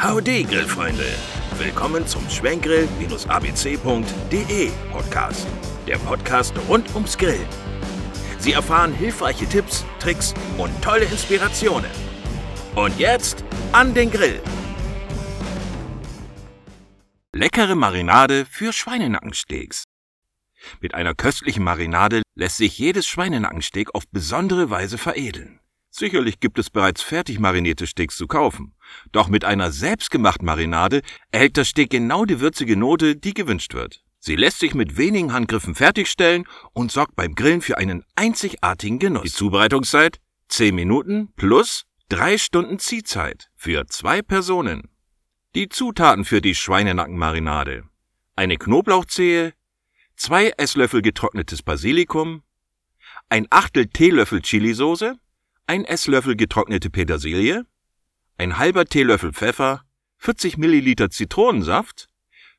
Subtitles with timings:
[0.00, 1.12] Howdy, Grillfreunde!
[1.58, 5.48] Willkommen zum Schwenkgrill-abc.de Podcast.
[5.88, 7.48] Der Podcast rund ums Grillen.
[8.38, 11.90] Sie erfahren hilfreiche Tipps, Tricks und tolle Inspirationen.
[12.76, 13.42] Und jetzt
[13.72, 14.40] an den Grill!
[17.34, 19.82] Leckere Marinade für Schweinenackensteaks.
[20.80, 25.57] Mit einer köstlichen Marinade lässt sich jedes Schweinenackensteak auf besondere Weise veredeln.
[25.98, 28.72] Sicherlich gibt es bereits fertig marinierte Steaks zu kaufen.
[29.10, 31.02] Doch mit einer selbstgemachten Marinade
[31.32, 34.04] erhält das Steak genau die würzige Note, die gewünscht wird.
[34.20, 39.24] Sie lässt sich mit wenigen Handgriffen fertigstellen und sorgt beim Grillen für einen einzigartigen Genuss.
[39.24, 44.90] Die Zubereitungszeit 10 Minuten plus 3 Stunden Ziehzeit für zwei Personen.
[45.56, 47.82] Die Zutaten für die Schweinenackenmarinade.
[48.36, 49.52] Eine Knoblauchzehe,
[50.14, 52.44] zwei Esslöffel getrocknetes Basilikum,
[53.28, 55.16] ein Achtel Teelöffel Chilisauce,
[55.68, 57.66] ein Esslöffel getrocknete Petersilie,
[58.38, 59.84] ein halber Teelöffel Pfeffer,
[60.16, 62.08] 40 Milliliter Zitronensaft,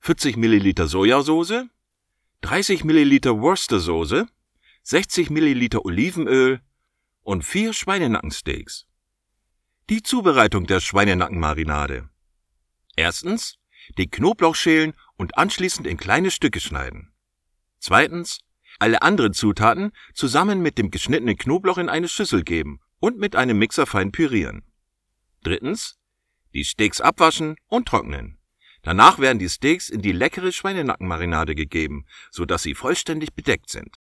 [0.00, 1.66] 40 Milliliter Sojasauce,
[2.40, 4.26] 30 Milliliter Worcestersoße,
[4.82, 6.60] 60 Milliliter Olivenöl
[7.22, 8.86] und vier Schweinenackensteaks.
[9.88, 12.08] Die Zubereitung der Schweinenackenmarinade.
[12.96, 13.60] Erstens,
[13.98, 17.12] den Knoblauch schälen und anschließend in kleine Stücke schneiden.
[17.78, 18.40] Zweitens,
[18.80, 23.58] alle anderen Zutaten zusammen mit dem geschnittenen Knoblauch in eine Schüssel geben und mit einem
[23.58, 24.62] Mixer fein pürieren.
[25.42, 25.98] Drittens,
[26.54, 28.38] die Steaks abwaschen und trocknen.
[28.82, 33.96] Danach werden die Steaks in die leckere Schweinenackenmarinade gegeben, so dass sie vollständig bedeckt sind.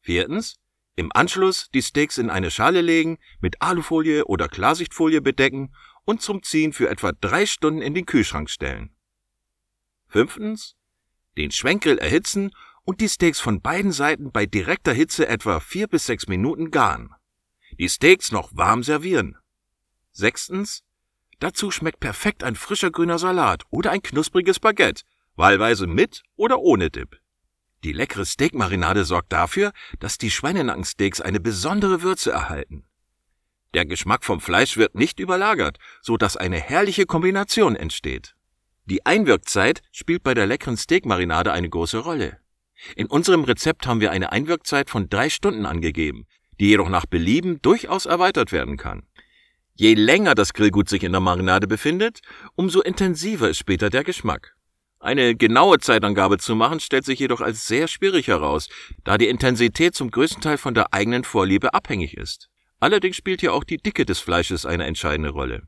[0.00, 0.56] Viertens,
[0.96, 6.42] im Anschluss die Steaks in eine Schale legen, mit Alufolie oder Klarsichtfolie bedecken und zum
[6.42, 8.94] Ziehen für etwa drei Stunden in den Kühlschrank stellen.
[10.08, 10.76] Fünftens,
[11.36, 12.50] den Schwenkgrill erhitzen
[12.82, 17.14] und die Steaks von beiden Seiten bei direkter Hitze etwa vier bis sechs Minuten garen.
[17.80, 19.38] Die Steaks noch warm servieren.
[20.12, 20.82] Sechstens.
[21.38, 26.90] Dazu schmeckt perfekt ein frischer grüner Salat oder ein knuspriges Baguette, wahlweise mit oder ohne
[26.90, 27.18] Dip.
[27.82, 32.84] Die leckere Steakmarinade sorgt dafür, dass die Schweinenackensteaks eine besondere Würze erhalten.
[33.72, 38.36] Der Geschmack vom Fleisch wird nicht überlagert, so dass eine herrliche Kombination entsteht.
[38.84, 42.40] Die Einwirkzeit spielt bei der leckeren Steakmarinade eine große Rolle.
[42.94, 46.26] In unserem Rezept haben wir eine Einwirkzeit von drei Stunden angegeben,
[46.60, 49.02] die jedoch nach Belieben durchaus erweitert werden kann.
[49.74, 52.20] Je länger das Grillgut sich in der Marinade befindet,
[52.54, 54.54] umso intensiver ist später der Geschmack.
[54.98, 58.68] Eine genaue Zeitangabe zu machen, stellt sich jedoch als sehr schwierig heraus,
[59.02, 62.50] da die Intensität zum größten Teil von der eigenen Vorliebe abhängig ist.
[62.78, 65.62] Allerdings spielt hier auch die Dicke des Fleisches eine entscheidende Rolle.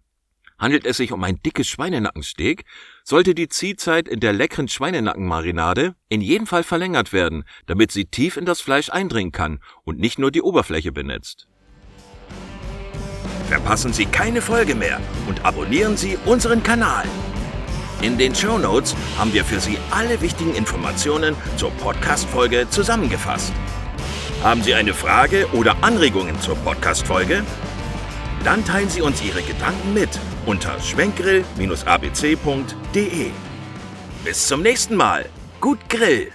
[0.63, 2.63] Handelt es sich um ein dickes Schweinenackensteak,
[3.03, 8.37] sollte die Ziehzeit in der leckeren Schweinenackenmarinade in jedem Fall verlängert werden, damit sie tief
[8.37, 11.49] in das Fleisch eindringen kann und nicht nur die Oberfläche benetzt.
[13.49, 17.07] Verpassen Sie keine Folge mehr und abonnieren Sie unseren Kanal.
[18.01, 23.53] In den Show Notes haben wir für Sie alle wichtigen Informationen zur Podcast-Folge zusammengefasst.
[24.45, 27.43] Haben Sie eine Frage oder Anregungen zur Podcast-Folge?
[28.45, 33.31] Dann teilen Sie uns Ihre Gedanken mit unter schwenkgrill-abc.de.
[34.25, 35.29] Bis zum nächsten Mal.
[35.61, 36.33] Gut Grill!